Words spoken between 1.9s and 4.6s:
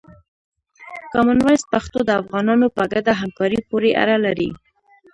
د افغانانو په ګډه همکاري پورې اړه لري.